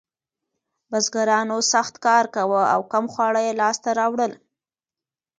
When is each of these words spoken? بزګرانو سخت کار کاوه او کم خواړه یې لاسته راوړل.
بزګرانو 0.89 1.57
سخت 1.73 1.95
کار 2.05 2.25
کاوه 2.35 2.63
او 2.73 2.81
کم 2.91 3.05
خواړه 3.13 3.41
یې 3.47 3.53
لاسته 3.61 3.89
راوړل. 3.99 4.33